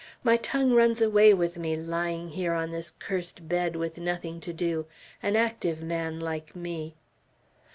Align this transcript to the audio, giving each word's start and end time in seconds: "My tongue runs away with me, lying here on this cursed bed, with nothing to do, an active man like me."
"My 0.23 0.35
tongue 0.35 0.71
runs 0.73 0.99
away 0.99 1.31
with 1.31 1.59
me, 1.59 1.75
lying 1.75 2.29
here 2.29 2.53
on 2.53 2.71
this 2.71 2.89
cursed 2.89 3.47
bed, 3.47 3.75
with 3.75 3.99
nothing 3.99 4.41
to 4.41 4.51
do, 4.51 4.87
an 5.21 5.35
active 5.35 5.83
man 5.83 6.19
like 6.19 6.55
me." 6.55 6.95